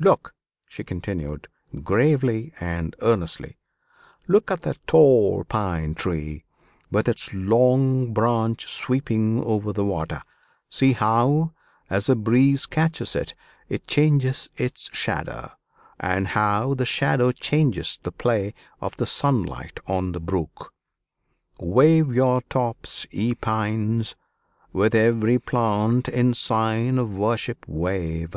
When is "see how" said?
10.70-11.50